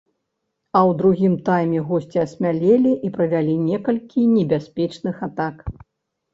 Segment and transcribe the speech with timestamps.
[0.71, 5.55] А ў другім тайме госці асмялелі і правялі некалькі небяспечных атак.